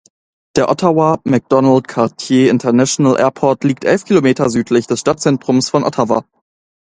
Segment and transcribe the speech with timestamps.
[0.55, 6.25] Der Ottawa Macdonald-Cartier International Airport liegt elf Kilometer südlich des Stadtzentrums von Ottawa.